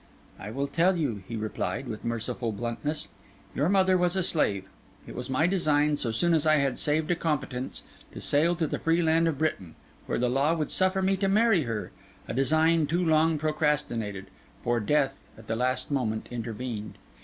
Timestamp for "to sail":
8.11-8.55